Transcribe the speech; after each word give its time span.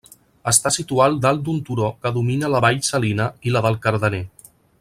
Està 0.51 0.71
situat 0.77 1.19
dalt 1.25 1.43
d'un 1.49 1.59
turó 1.69 1.91
que 2.07 2.13
domina 2.17 2.51
la 2.57 2.65
vall 2.67 2.83
salina 2.91 3.31
i 3.51 3.55
la 3.57 3.63
del 3.67 3.81
Cardener. 3.85 4.27